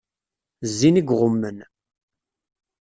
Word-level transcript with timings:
Zzin 0.69 0.99
i 1.01 1.03
iɣummen. 1.13 1.57